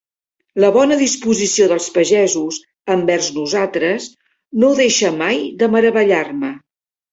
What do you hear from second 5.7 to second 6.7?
meravellar-me.